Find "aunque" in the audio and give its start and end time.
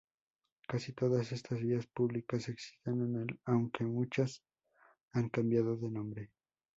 3.45-3.83